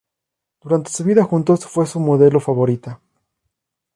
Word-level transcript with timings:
Durante 0.63 0.89
su 0.89 1.03
vida 1.03 1.23
juntos, 1.25 1.67
fue 1.67 1.85
su 1.85 1.99
modelo 1.99 2.39
favorita. 2.39 2.99